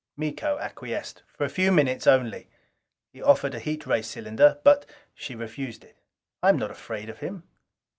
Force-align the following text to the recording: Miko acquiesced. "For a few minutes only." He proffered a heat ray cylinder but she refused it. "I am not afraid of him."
Miko 0.17 0.57
acquiesced. 0.57 1.21
"For 1.27 1.43
a 1.45 1.49
few 1.49 1.71
minutes 1.71 2.07
only." 2.07 2.49
He 3.13 3.21
proffered 3.21 3.53
a 3.53 3.59
heat 3.59 3.85
ray 3.85 4.01
cylinder 4.01 4.57
but 4.63 4.87
she 5.13 5.35
refused 5.35 5.83
it. 5.83 5.99
"I 6.41 6.49
am 6.49 6.57
not 6.57 6.71
afraid 6.71 7.07
of 7.07 7.19
him." 7.19 7.43